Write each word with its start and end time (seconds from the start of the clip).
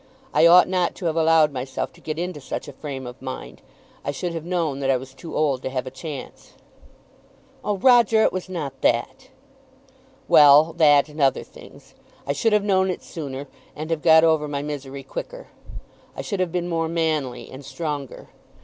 I 0.33 0.47
ought 0.47 0.67
not 0.67 0.95
to 0.95 1.05
have 1.05 1.15
allowed 1.15 1.53
myself 1.53 1.93
to 1.93 2.01
get 2.01 2.17
into 2.17 2.41
such 2.41 2.67
a 2.67 2.73
frame 2.73 3.05
of 3.05 3.21
mind. 3.21 3.61
I 4.03 4.09
should 4.09 4.33
have 4.33 4.45
known 4.45 4.79
that 4.79 4.89
I 4.89 4.97
was 4.97 5.13
too 5.13 5.35
old 5.35 5.61
to 5.61 5.69
have 5.69 5.85
a 5.85 5.91
chance." 5.91 6.53
"Oh, 7.63 7.77
Roger, 7.77 8.23
it 8.23 8.33
was 8.33 8.49
not 8.49 8.81
that." 8.81 9.27
"Well, 10.27 10.73
that 10.73 11.07
and 11.07 11.21
other 11.21 11.43
things. 11.43 11.93
I 12.25 12.33
should 12.33 12.51
have 12.51 12.63
known 12.63 12.89
it 12.89 13.03
sooner, 13.03 13.47
and 13.75 13.91
have 13.91 14.01
got 14.01 14.23
over 14.23 14.47
my 14.47 14.63
misery 14.63 15.03
quicker. 15.03 15.49
I 16.17 16.23
should 16.23 16.39
have 16.39 16.51
been 16.51 16.67
more 16.67 16.87
manly 16.89 17.47
and 17.51 17.63
stronger. 17.63 18.29